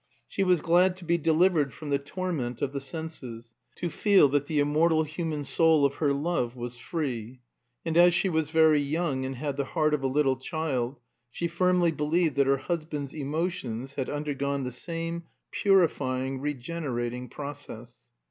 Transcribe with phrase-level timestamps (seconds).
[0.27, 4.47] She was glad to be delivered from the torment of the senses, to feel that
[4.47, 7.39] the immortal human soul of her love was free.
[7.85, 11.47] And as she was very young and had the heart of a little child, she
[11.47, 17.97] firmly believed that her husband's emotions had undergone the same purifying regenerating process.